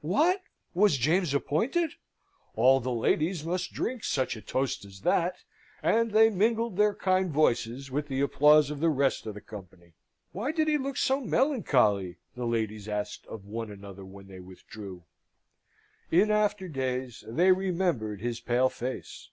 [0.00, 0.40] What?
[0.72, 1.90] was James appointed?
[2.56, 5.44] All the ladies must drink such a toast as that,
[5.82, 9.92] and they mingled their kind voices with the applause of the rest of the company.
[10.30, 12.16] Why did he look so melancholy?
[12.34, 15.04] the ladies asked of one another when they withdrew.
[16.10, 19.28] In after days they remembered his pale face.